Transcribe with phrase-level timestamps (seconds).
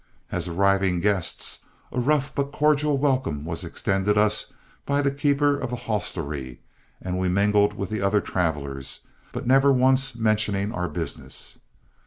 [0.31, 1.59] As arriving guests,
[1.91, 4.51] a rough but cordial welcome was extended us
[4.83, 6.59] by the keeper of the hostelry,
[6.99, 9.01] and we mingled with the other travelers,
[9.31, 11.59] but never once mentioning our business.